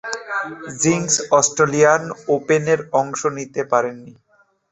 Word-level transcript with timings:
Zinc 0.81 1.07
Australian 1.37 2.03
ওপেনে 2.35 2.73
অংশ 2.99 3.21
নিতে 3.37 3.61
পারেননি। 3.71 4.13